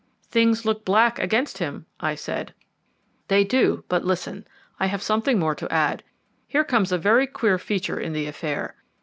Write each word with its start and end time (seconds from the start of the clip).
"Things 0.31 0.65
look 0.65 0.83
black 0.83 1.19
against 1.19 1.59
him," 1.59 1.85
I 1.99 2.15
said. 2.15 2.55
"They 3.27 3.43
do; 3.43 3.83
but 3.87 4.03
listen, 4.03 4.47
I 4.79 4.87
have 4.87 5.03
something 5.03 5.37
more 5.37 5.53
to 5.53 5.71
add. 5.71 6.01
Here 6.47 6.63
comes 6.63 6.91
a 6.91 6.97
very 6.97 7.27
queer 7.27 7.59
feature 7.59 7.99
in 7.99 8.13
the 8.13 8.25
affair. 8.25 8.77